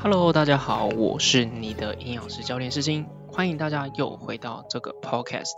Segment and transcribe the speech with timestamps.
[0.00, 5.56] Hello，大家好，我是你的营养师教练世新，欢迎大家又回到这个 Podcast。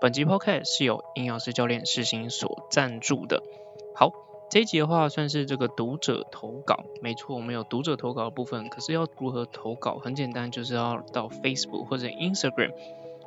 [0.00, 3.44] 本集 Podcast 是由营养师教练世新所赞助的。
[3.94, 4.10] 好，
[4.50, 8.68] 这一集的话算是这个读者投稿，没错，我们有读者投稿的部分。
[8.68, 9.98] 可是要如何投稿？
[9.98, 12.72] 很简单，就是要到 Facebook 或者 Instagram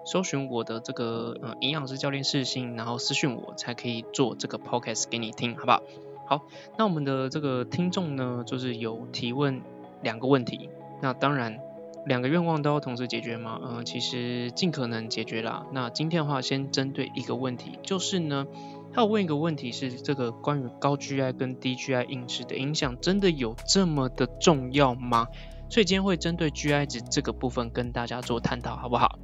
[0.03, 5.81] 搜寻我的这个呃营养师教练世新，然后私讯我，才可以做这个 Podcast 给你听，好不好？
[6.25, 6.41] 好，
[6.77, 9.61] 那我们的这个听众呢，就是有提问。
[10.01, 10.69] 两个问题，
[11.01, 11.59] 那当然
[12.05, 13.59] 两个愿望都要同时解决吗？
[13.63, 15.65] 嗯，其实尽可能解决啦。
[15.71, 18.47] 那今天的话，先针对一个问题，就是呢，
[18.93, 25.27] 他有问一个问题是这个关于高 GI 跟低 GI 饮食的影响，真的有这么的重要吗？
[25.69, 29.19] 所以今天会针对 GI 值这个部分跟大家做探讨，好不好？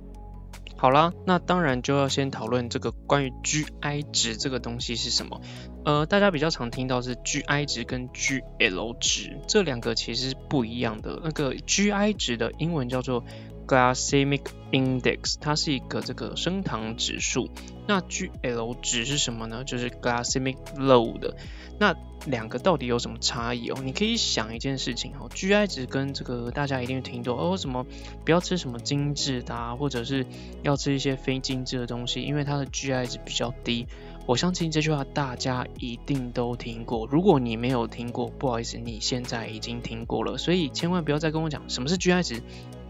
[0.77, 5.39] 好啦，那当然就要先讨论这个关于 GI 值这个东西是什么。
[5.85, 11.21] 呃，大家比较常听到是 GI 值跟 GL 值这两个其实是不一样的。
[11.23, 13.23] 那个 GI 值的英文叫做
[13.67, 14.41] Glycemic
[14.71, 17.49] Index，它是一个这个升糖指数。
[17.87, 19.63] 那 GL 值是什么呢？
[19.63, 21.35] 就是 Glycemic Load。
[21.77, 23.77] 那两个到底有什么差异哦？
[23.83, 27.85] 你可以想一件事情哦，GI 值跟这个大家一定听多哦，什么
[28.23, 30.25] 不要吃什么精致的啊，或者是
[30.63, 33.85] 要吃一些非精致的东西，因为它的 GI 值比较低。
[34.27, 42.41] 我相信这句话大家一定都听过，如果你没有听过，不好意思，你现在已经听过了，所以千万不要再跟我讲什么是 GI 值。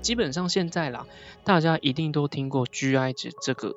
[0.02, 1.08] 基本上现在啦，
[1.44, 3.76] 大家一定都听过 GI 值这个，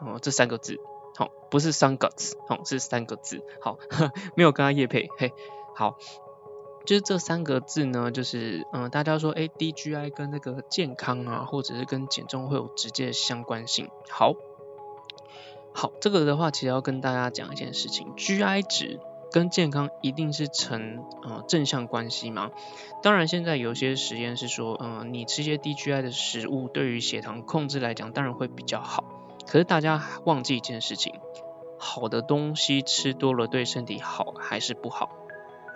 [0.00, 0.80] 哦，这三个字。
[1.16, 3.42] 好，不是三个字，好是三个字。
[3.60, 5.32] 好，呵 没有跟他叶配，嘿，
[5.74, 5.98] 好，
[6.86, 13.90] 就是这三个字呢，就是嗯，大家说，哎，DGI 跟那个健康啊，或者是跟减重会有直接相关性。
[14.08, 14.34] 好，
[15.80, 18.98] 好，这个的话，其实要跟大家讲一件事情，GI 值
[19.30, 22.50] 跟健康一定是成啊正向关系吗？
[23.00, 29.04] 当然，现在有些实验是说，嗯，你吃些低 GI 的食物，对于血糖控制来讲，当然会比较好。
[29.46, 31.14] 可是大家忘记一件事情，
[31.78, 35.10] 好的东西吃多了对身体好还是不好？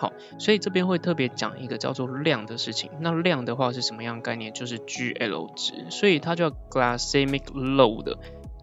[0.00, 2.90] 好，所以这边会特别讲一个叫做量的事情。
[2.98, 4.52] 那量的话是什么样概念？
[4.52, 8.16] 就是 GL 值，所以它叫 Glycemic Load。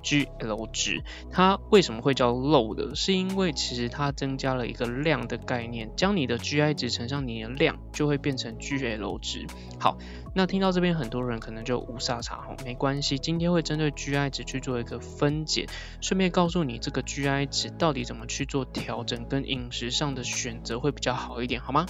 [0.04, 2.96] GL 值，它为什么会叫 low 的？
[2.96, 9.46] 是因为其实它增加了一个量的概念，将你的 GI 值乘上你的量，就会变成 GL 值。
[9.80, 9.98] 好，
[10.34, 15.68] 那听到这边很多人可能就无沙茶哈，没关系，今天会针对 GI 值去做一个分解，
[16.02, 21.86] 顺便告诉你这个 GI 值到底怎么去做调整，跟饮食上的选择会比较好一点，好吗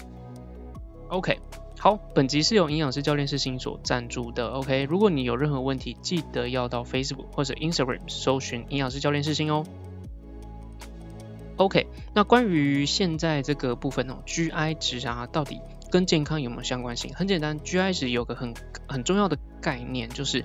[1.10, 1.40] ？OK。
[1.82, 4.50] 好，本集是由营养师教练是新所赞助的。
[4.50, 9.64] OK，如果你有任何问题，记得要到 Facebook 或者 Instagram 搜寻营养师教练是新哦。
[11.56, 17.16] OK，那关于现在这个部分哦，GI 值啊，到底跟健康有没有相关性？
[17.16, 18.54] 很简单，GI 值有个很
[18.86, 20.44] 很重要的概念，就是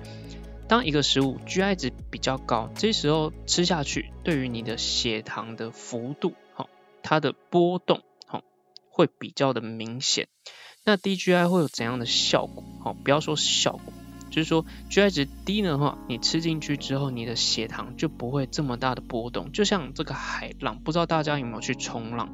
[0.69, 6.69] 当一个食物 GI 值比较高，这时候吃下去，对于你的血糖的幅度，好，
[7.03, 8.41] 它的波动，好，
[8.89, 10.29] 会比较的明显。
[10.87, 12.63] 那 DGI 会有怎样的效果？
[12.79, 13.91] 好，不要说效果，
[14.29, 19.51] 就是说 GI 值低的话，你吃进去之后，你的血糖就不会这么大的波动。
[19.51, 22.29] 就像这个海浪，不知道大家有没有去冲浪？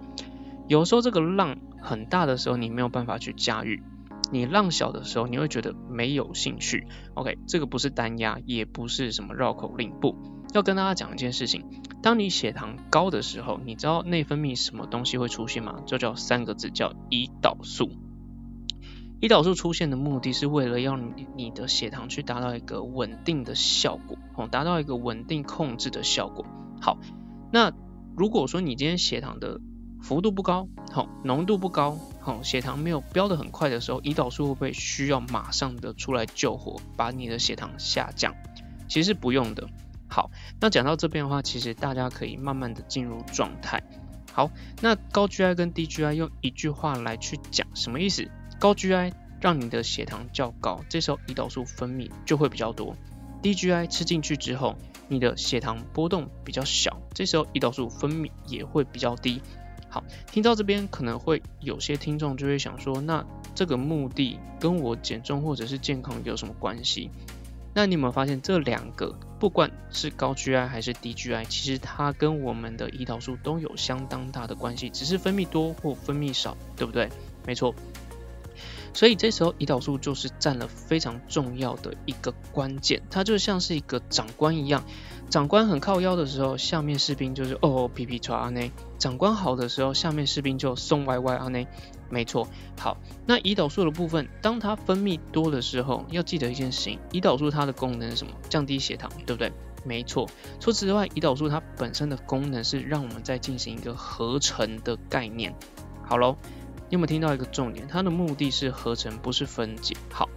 [0.67, 3.81] 有时候这个浪很大的时候，你没有办法去驾驭；
[4.34, 6.85] 你浪小的时候，你会觉得没有兴趣。
[7.13, 10.13] OK，这个不是单压，也不是什么绕口令，不
[10.53, 11.63] 要跟大家讲一件事情：
[12.03, 15.81] 当你血糖高的时候，你知道内分泌什么东西会出现吗？
[15.85, 17.90] 就叫三个字，叫胰岛素。
[19.22, 26.44] 胰岛素出现的目的是为了要你你的血糖去达到一个稳定的效果，哦，达到一个稳定控制的效果。
[26.82, 26.98] 好，
[27.52, 27.72] 那
[28.18, 29.62] 如果说你今天血糖的
[30.02, 38.34] 幅度不高，好，浓度不高，好，血糖没有飙得很快的时候，胰岛素会不会需要马上的出来救火，把你的血糖下降？
[38.90, 39.70] 其实不用的。
[40.09, 43.84] 好，那讲到这边的话，其实大家可以慢慢的进入状态。
[44.34, 44.50] 好，
[44.82, 48.28] 那高 GI 跟低 GI 用一句话来去讲，什么意思？
[48.61, 52.96] 高 GI 让你的血糖较高，这时候胰岛素分泌就会比较多。
[53.41, 54.75] 低 GI 吃进去之后，
[55.08, 59.41] 你的血糖波动比较小，这时候胰岛素分泌也会比较低。
[59.90, 63.25] 好，听到这边可能会有些听众就会想说，那
[63.55, 67.09] 这个目的跟我减重或者是健康有什么关系？
[67.73, 77.09] 那你有没有发现这两个，不管是高 GI 还是低 GI，其实它跟我们的胰岛素都有相当大的关系，只是分泌多或分泌少，对不对？
[77.47, 77.73] 没错。
[78.93, 84.84] 所以这时候胰岛素就是占了非常重要的一个关键，它就像是一个长官一样，
[85.29, 91.67] 长官很靠腰的时候，下面士兵就是哦哦皮皮抓阿内；长官好的时候，下面士兵就松歪歪阿内。
[92.09, 92.46] 没错，
[92.78, 98.34] 好，那胰岛素的部分，当它分泌多的时候，要记得一件事情，胰岛素它的功能是什么？
[98.49, 99.49] 降低血糖，对不对？
[99.85, 100.29] 没错。
[100.59, 105.55] 除此之外，胰岛素它本身的功能是让我们在进行一个合成的概念。
[106.03, 106.35] 好喽，
[106.91, 107.88] 有没有听到一个重点？
[107.88, 109.97] 它的目的是合成，不是分解。
[110.11, 110.29] 好。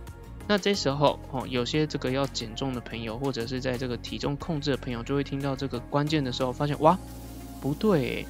[0.47, 6.99] 那这时候哦，有些这个要减重的朋友，或者是在这个体重控制的朋友，就会听到这个关键的时候，发现哇，
[7.63, 8.27] 不对。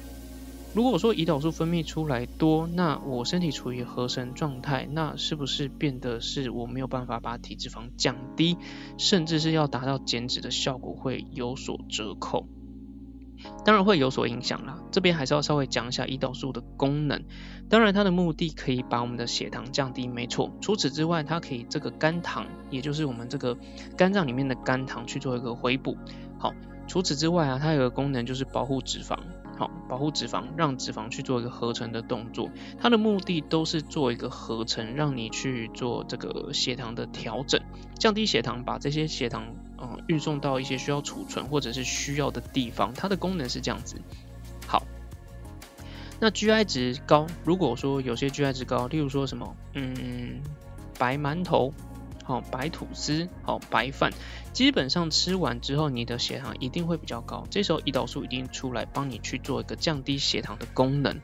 [0.73, 8.57] 如果说胰岛素分泌出来多，那我身体处于合成状态，那是不是变得是我没有办法把体脂肪降低，
[8.97, 12.47] 甚至是要达到减脂的效果会有所折扣？
[13.63, 17.23] 当然会有所影响啦，这边还是要稍微讲一下胰岛素的功能。
[17.69, 20.51] 当然它的目的可以把我们的血糖降低，没错。
[20.61, 23.57] 除此之外，它可以这个肝糖，也就是我们这个
[23.97, 25.97] 肝脏里面的肝糖去做一个回补。
[26.37, 26.53] 好，
[26.87, 29.17] 除此之外啊，它有个功能就是保护脂肪。
[29.57, 32.49] 好，保护脂肪，让脂肪去做一个合成的动作。
[32.77, 37.61] 它的目的都是做一个合成，让你去做这个血糖的调整，
[37.97, 39.47] 降低血糖，把这些血糖
[39.77, 42.93] 嗯运送到一些需要储存或者是需要的地方。
[42.93, 43.95] 它的功能是这样子。
[44.67, 44.83] 好，
[46.19, 50.41] 那 GI 值高，如果说有些 GI 值高，例如说什么，嗯，
[50.99, 51.73] 白馒头。
[52.25, 54.11] 好，白吐司，好，白饭，
[54.51, 57.45] 基本上吃完之后，你的血糖一定会比较高。
[57.51, 61.21] 这时候胰岛素一定出来帮你去做一个降低血糖的功能。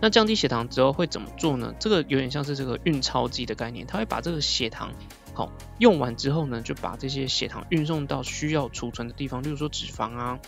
[0.00, 1.74] 那降低血糖之后会怎么做呢？
[1.78, 4.90] 这个有点像是这个运钞机的概念，它会把这个血糖
[5.34, 10.38] 好用完之后呢，就把这些血糖运送到需要储存的地方，例如说脂肪啊，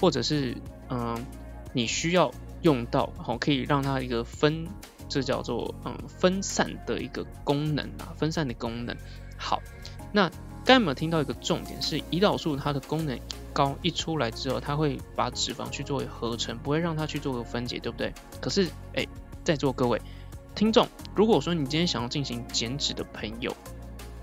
[0.00, 0.56] 或者是
[0.88, 1.24] 嗯
[1.72, 2.32] 你需要
[2.62, 4.66] 用到好可以让它一个分，
[5.08, 8.96] 这叫做嗯分散的一个功能啊，分散的功能。
[9.38, 9.62] 好，
[10.12, 10.30] 那
[10.64, 13.18] 刚有没有听到一个重点是胰岛素它的功能
[13.52, 18.12] 高一出来之后，它会把脂肪去作为合成，不会让它去做个分解，对不对？
[18.40, 19.06] 可是，哎，
[19.44, 20.00] 在座各位
[20.54, 23.54] 听众，如果说你今天想要进行减脂的朋友，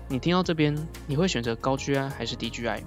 [0.08, 0.76] 你听到这边，
[1.06, 2.82] 你会选择高 GI 还是低 GI？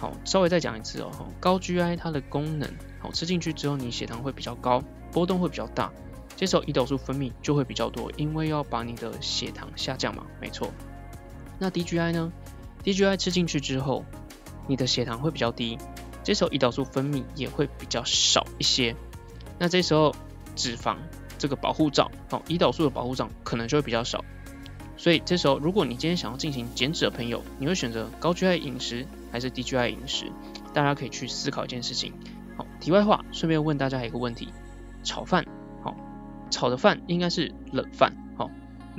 [0.00, 2.66] 好，稍微再讲一次哦，高 GI 它的功能，
[2.98, 4.82] 好吃进去之后，你血糖会比较高，
[5.12, 5.92] 波动会比较大，
[6.34, 10.72] 这时候胰岛素分泌就会比较多，因为要把你的血糖下降嘛，没错。
[11.60, 12.32] 那 DGI 呢
[12.82, 14.04] ？DGI 吃进去之后，
[14.66, 15.76] 你的血糖会比较低，
[16.24, 18.96] 这时候胰岛素分泌也会比较少一些。
[19.58, 20.14] 那这时候
[20.56, 20.96] 脂肪
[21.38, 24.24] 这个保护罩，哦，胰岛素的保护罩可能就会比较少。
[24.96, 30.32] 所以这时候，如果你今天想要进行减脂的朋友，你会选择高 GI 饮食还是低 GI 饮食？
[30.72, 32.14] 大家可以去思考一件事情。
[32.56, 34.48] 好，题外话，顺便问大家一个问题：
[35.02, 35.44] 炒饭，
[35.82, 35.94] 好，
[36.50, 38.14] 炒的饭应该是冷饭。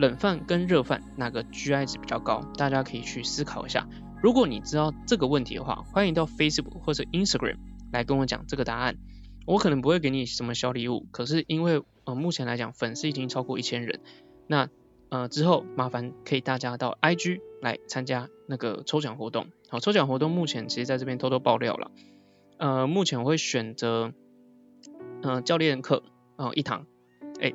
[0.02, 2.42] 冷饭跟热饭哪个 GI 值比较高？
[2.58, 3.88] 大家可以去思考一下。
[4.20, 7.58] 如果你知道这个问题的话，欢迎到 Facebook 或者 Instagram
[7.94, 8.98] 来跟我讲这个答案。
[9.46, 14.00] 我可能不会给你什么小礼物，可是因为呃目前来讲粉丝已经超过一千人，
[14.48, 14.70] 那
[15.10, 19.48] 呃之后麻烦可以大家到 IG 来参加那个抽奖活动。
[19.70, 21.92] 好，抽奖活动目前其实在这边偷偷爆料了。
[22.58, 24.14] 呃，目前我会选择
[25.22, 26.02] 嗯教练课
[26.38, 26.88] 啊一堂，
[27.40, 27.54] 哎。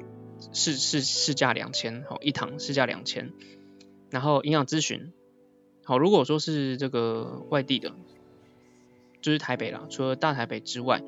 [0.52, 3.32] 市市市价两千，好一堂市价两千，
[4.10, 5.12] 然后营养咨询，
[5.84, 7.94] 好如果说是这个外地的，
[9.20, 11.02] 就是台北啦，除了大台北之外，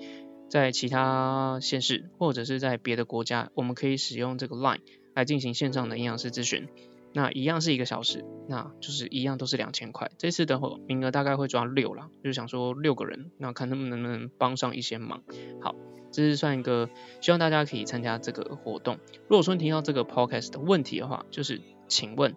[0.48, 4.80] 在其他县市或者是在别的国家，我们可以使用这个 Line
[5.14, 6.68] 来进行线上的营养师咨询，
[7.12, 15.22] 那一样是一个小时，那就是一样都是两千块，这次的话名额大概会抓六啦，就是想说六个人，那看他们能不能帮上一些忙，
[15.60, 15.74] 好。
[16.10, 16.88] 这是算一个，
[17.20, 18.98] 希望大家可以参加这个活动。
[19.28, 22.34] 如果说你听到这个 podcast 的问题的话，就是请问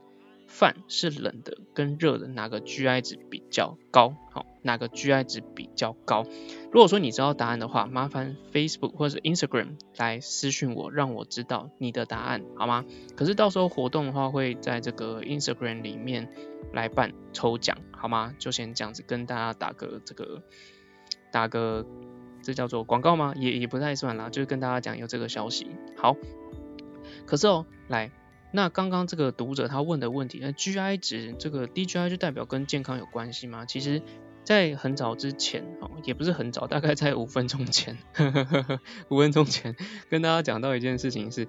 [0.48, 4.16] 饭是冷的跟热的哪个 GI 值比较高？
[4.32, 6.26] 好，哪个 GI 值比较高？
[6.72, 12.84] 如果说你知道答案的话，麻烦 Facebook 或者 Instagram 来私讯我，让我知道你的答案，好吗？
[13.16, 16.30] 可是到时候活动的话会在这个 Instagram 里面
[16.74, 18.36] 来办抽奖，好吗？
[18.38, 20.44] 就先这样子跟大家打个这个
[21.32, 21.86] 打个。
[22.42, 23.34] 这叫做广告吗？
[23.38, 25.68] 也也不太算啦，就是跟大家讲有这个消息。
[25.96, 26.16] 好，
[27.26, 28.12] 可是哦，来，
[28.52, 33.66] 那刚刚这个读者他问的问题，那 GI 值这个 DGI 就代表跟健康有关系吗？
[33.66, 34.02] 其实，
[34.44, 37.98] 在很早之前，哦，也不是很早，大概在五分钟前，
[39.10, 39.76] 五分钟前
[40.10, 41.48] 跟大家讲到一件事情是，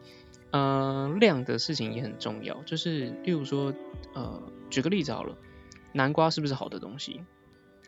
[0.51, 3.73] 呃，量的事情也很重要，就是例如说，
[4.15, 5.37] 呃，举个例子好了，
[5.93, 7.23] 南瓜是不是好的东西？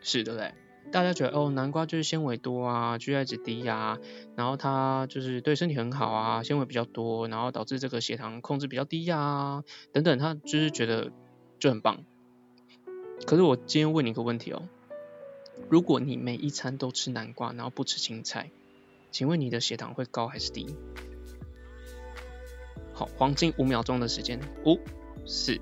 [0.01, 0.53] 是，对不对？
[0.91, 3.97] 大家觉得哦，南瓜就是纤维多啊，GI 值低啊，
[4.35, 11.11] 然后它就是对身体很好啊，纤维比较多，然后导致这个血糖控制比较低呀，等等，他就是觉得
[11.59, 12.03] 就很棒。
[13.25, 14.69] 可是我今天问你一个问题哦，
[15.69, 18.51] 如果你每一餐都吃南瓜，然后不吃青菜，
[19.11, 20.75] 请问你的血糖会高还是低？
[22.93, 24.79] 好，黄金五秒钟的时间，五、
[25.25, 25.59] 四、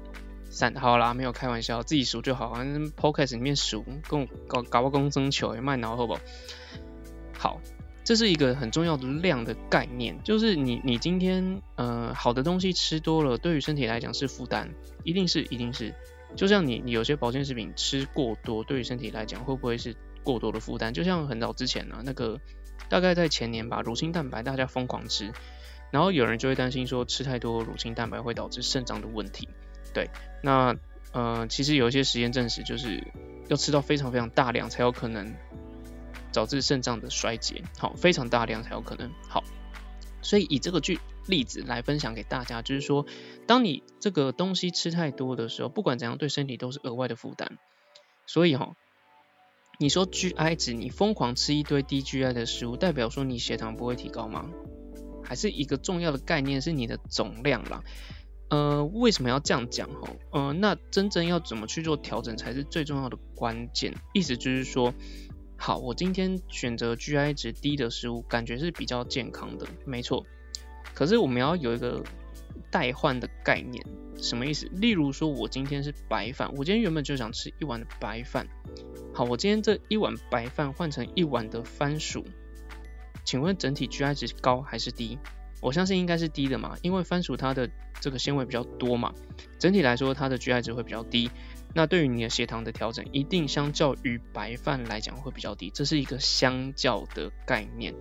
[0.53, 2.53] 三，好啦，没有开玩笑，自己数就好。
[2.53, 6.19] 反正 podcast 里面数，跟我搞搞个公争球也，卖脑好不好？
[7.35, 7.61] 好，
[8.03, 14.69] 这是一个很重要的量的概念，就是你你今天呃好的东西吃多了，对于身体来讲是负担，
[15.03, 15.95] 一定是一定是。
[16.35, 20.91] 就像你你有些保健食品吃过多，对于身体来讲会不会是过多的负担？
[20.91, 22.39] 就像很早之前呢，那个
[22.89, 25.31] 大概在前年吧，乳清蛋白大家疯狂吃。
[25.89, 29.49] 然后有人就会担心说，吃太多乳清蛋白会导致肾脏的问题。
[29.93, 30.09] 对，
[30.41, 30.75] 那
[31.11, 33.05] 呃，其实有一些实验证实，就是
[33.47, 35.35] 要吃到非常非常大量才有可能
[36.33, 37.63] 导致肾脏的衰竭。
[37.77, 39.11] 好，非常大量才有可能。
[39.29, 39.43] 好，
[40.21, 43.05] 所以以这个句例子来分享给大家，就是说，
[43.45, 47.57] 当你这个东西吃太多的时候，不管怎样，对身体都是额外的负担。
[48.25, 48.75] 所以哈，
[49.77, 54.49] 你说 GI 值，你疯狂吃一堆低 GI 的食物，代表说你血糖不会提高吗？
[55.23, 57.83] 还是一个重要的概念是你的总量啦。
[58.49, 60.09] 呃，为什么要这样讲哈？
[60.31, 63.95] 呃，那真正要怎么去做调整才是最重要的关键。
[64.13, 64.93] 意思就是说，
[65.57, 70.25] 好，我今天选择 GI 值低的食物，感觉是比较健康的，没错。
[70.93, 72.03] 可是我们要有一个
[72.69, 73.83] 代换的概念，
[74.17, 74.69] 什么意思？
[74.73, 78.47] 例如说，我今天是白饭，我今天原本就想吃一碗的白饭，
[79.13, 82.23] 好，我今天这一碗白饭换成一碗的番薯。
[83.25, 85.17] 请问整体 GI 值高还是低？
[85.63, 87.69] 我相信应该是低的嘛，因为番薯它的
[88.01, 89.13] 这个纤维比较多嘛，
[89.57, 91.31] 整体来说它的 GI 值会比较低。
[91.73, 97.95] 那对于你的血糖的调整，一定相较于白饭来讲会比较低，这是一个相较的概念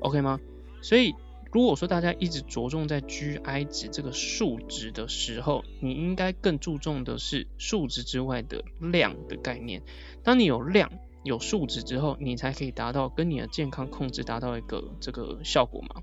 [0.00, 0.40] ，OK 吗？
[0.80, 1.14] 所以
[1.52, 9.82] 如果说大家一直着重在 GI 值这个数值的时候，你应该更注重的是数值之外的量的概念。
[10.22, 10.90] 当你有量。
[11.24, 16.00] 有数值之后，你才可以达到跟你的健康控制达到一个这个效果嘛？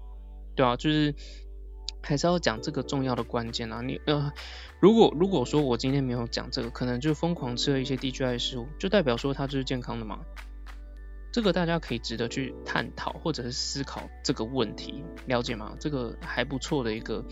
[0.55, 1.13] 对啊，就是
[2.01, 3.81] 还是要讲这个重要的关键啊。
[3.81, 4.31] 你呃，
[4.79, 10.19] 如果如果说我今天没有讲这个，可能就疯狂吃了一些低 GI 食物，就代表说它就是健康的嘛？
[11.31, 15.75] 这个大家可以值得去探讨或者是思考这个问题，了解吗？
[15.79, 17.25] 这个还不错的一个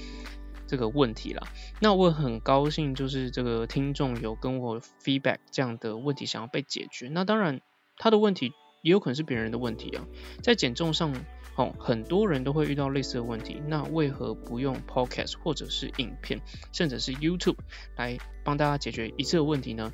[0.67, 1.47] 这个问题啦。
[1.79, 7.09] 那我很高兴，就是这个听众有跟我 feedback 这样的问题想要被解决。
[7.09, 7.61] 那当然。
[7.95, 8.51] 他的问题
[8.81, 10.03] 也有可能是别人的问题啊，
[10.41, 11.13] 在减重上，
[11.55, 16.41] 哦，很多人都会遇到类似的问题，那为何不用 Podcast 或者是影片，
[16.71, 17.57] 甚至是 YouTube
[17.95, 19.93] 来帮大家解决一次的问题呢？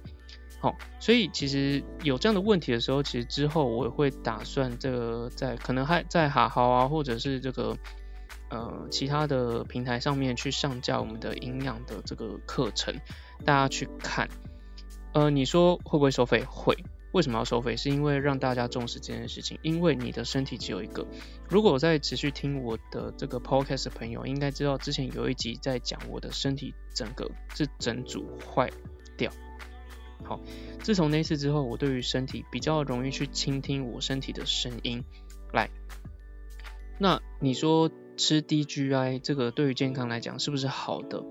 [0.62, 7.78] 好，所以其实有这样的问题的时候，其实之后我会打算这个在可能还在哈好啊，或者是这个
[8.50, 12.94] 呃其他的平台上面去上架我们的营养的这个课程，
[13.46, 14.30] 大家去看。
[15.14, 16.44] 呃，你说会不会收费？
[16.46, 16.78] 会。
[17.12, 17.76] 为什么要收费？
[17.76, 19.58] 是因为让大家重视这件事情。
[19.62, 21.08] 因为你的身体只有一个。
[21.50, 28.70] 如果我在持续听我的这个 podcast 的朋友，应该知道之前有一集在讲我的身体整个是整组坏
[29.18, 29.32] 掉。
[30.24, 30.40] 好，
[30.84, 35.04] 自从那次之后，我对于身体比较容易去倾听我身体的声音。
[35.54, 35.70] 来，
[37.00, 41.24] 那你说吃 DGI 这个对于健康来讲是不是好的？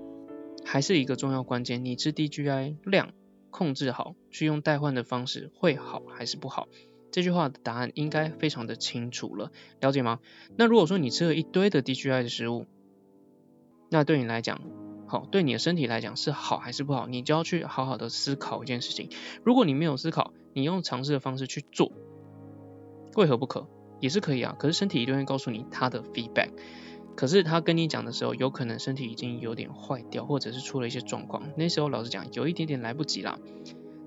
[0.64, 1.84] 还是一个重要关键？
[1.84, 3.12] 你吃 DGI 量？
[3.50, 6.68] 控制好，去用代换的方式会好还是不好？
[7.10, 9.50] 这句话的答案应该非常的清楚了，
[9.80, 10.20] 了解吗？
[10.56, 12.66] 那如果说你吃了一堆的低 GI 的食物，
[13.90, 14.60] 那对你来讲，
[15.06, 17.06] 好，对你的身体来讲是好还是不好？
[17.06, 19.08] 你就要去好好的思考一件事情。
[19.42, 21.92] 如果你没有思考，你用尝试的方式去做，
[23.16, 23.66] 为何不可？
[24.00, 24.54] 也是可以啊。
[24.58, 26.50] 可是身体一定会告诉你它的 feedback。
[27.18, 31.42] 可是他跟你讲的时候，有可能身体已经有点坏掉，或者是出了一些状况。
[31.56, 33.40] 那时候老实讲，有一点点来不及啦。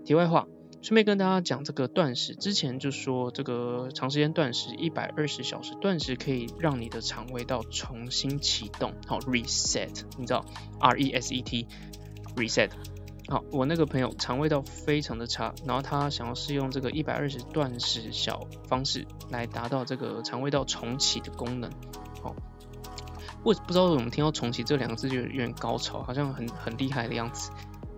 [0.06, 0.48] 题外话，
[0.82, 10.46] 顺便跟大家讲这个断食，之前就说这个长时间断食，一百二十小时断食可以让你的肠胃道重新启动，好 reset，你知道
[10.80, 11.68] R E S E T
[12.38, 12.70] reset。
[13.28, 21.70] 好，我那个朋友肠胃道非常的差，然后他想要试用这个一百二十断食小方式来达到这个肠胃道重启的功能，
[23.44, 27.50] 我不知道为什么听到重启这两个字就有点高潮，好像很很厉害的样子。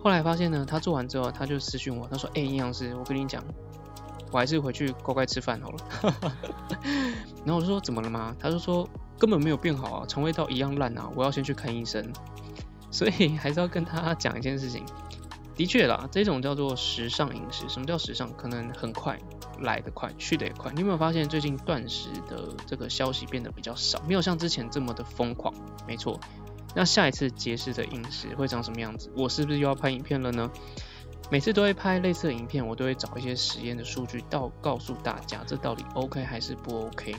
[0.02, 3.42] 后来发现呢，他做完之后，他就私讯我，他说：“哎，营养师，我跟你讲，
[4.30, 5.78] 我还是回去乖乖吃饭好了。
[7.44, 12.06] ”然后我就说：“怎么了吗？”他就说：“根本没有变好啊，肠胃道一样烂啊，我要先去看医生。
[12.90, 14.84] ”所以还是要跟他讲一件事情。
[15.54, 17.68] 的确啦，这种叫做时尚饮食。
[17.68, 18.32] 什么叫时尚？
[18.36, 19.18] 可能很快。
[19.60, 20.72] 来得快，去得也快。
[20.72, 25.54] 你有没有发现最近断食的这个消息变得比较少，没有像之前这么的疯狂？
[25.86, 26.18] 没错。
[26.74, 29.12] 那下一次节食的饮食会长什么样子？
[29.16, 30.50] 我是不是又要拍影片了呢？
[31.30, 37.14] 每次都会拍类似的影片，我都会找一些实验的数据到告诉大家，这到底 OK 还是不 OK？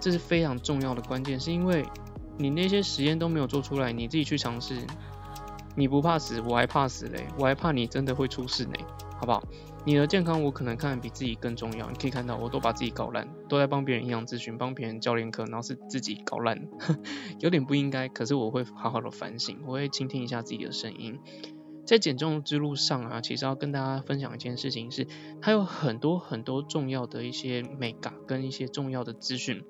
[0.00, 1.84] 这是非常重要的关键，是因为
[2.38, 4.78] 你那些实验都没有做出来，你自己去尝试，
[5.76, 8.72] 你不怕死，我还怕死嘞，我还怕你真的会出事呢，
[9.18, 9.42] 好不好？
[9.86, 16.68] 你的健康我可能看比自己更重要，你可以看到我都把自己搞烂，都在帮别人营养咨询，帮别人教练课，然后是自己搞烂，
[17.40, 21.18] 有点不应该，可是我会好好的反省，我会倾听一下自己的声音。
[21.84, 25.06] 在减重之路上啊，其实要跟大家分享一件事情是，
[25.42, 29.62] 它有很多很多重要的一些美感跟一些重要的资讯。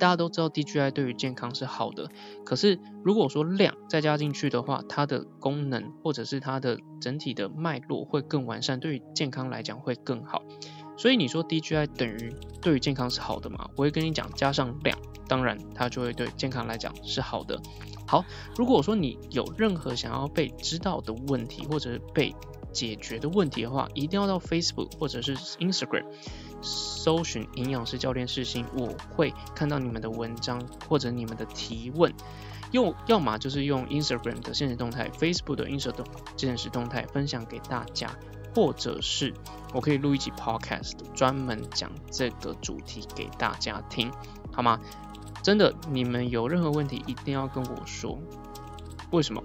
[0.00, 2.08] 大家都知道 DGI 对于健康是好的，
[2.44, 10.42] 可是如果说量再加进去的话，它的功能或者是它的整体的脉络会更完善，对于健康来讲会更好。
[10.96, 13.68] 所以你说 DGI 等于对于健康是好的吗？
[13.76, 17.60] 我会跟你讲，加上量，当然它就会对健康来讲是好的。
[18.06, 18.24] 好，
[18.56, 22.34] 如果说你有任何想要被知道的问题，或者是被
[22.72, 26.04] 解决的问题的话，一定要到 Facebook 或者是 Instagram
[26.62, 32.12] 搜寻营养师教练世新，我会看到你们的文章或者你们的提问。
[32.72, 38.10] 用要么就是用 Instagram 的现实动态，Facebook 的 Instagram 现实动态分享给大家。
[38.52, 39.32] 或者是
[39.72, 44.10] 我可以录一集 podcast，专门讲这个主题给大家听，
[44.52, 44.80] 好吗？
[45.40, 48.18] 真的，你们有任何问题一定要跟我说。
[49.12, 49.40] 为什么？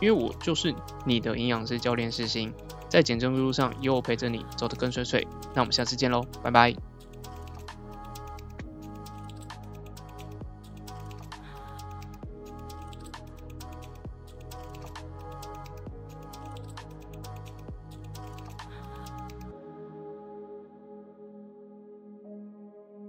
[0.00, 0.74] 因为我就是
[1.06, 2.52] 你的营养师教练师星，
[2.90, 5.26] 在减重路上有我陪着你走得更顺遂。
[5.54, 6.89] 那我们下次见喽，拜拜。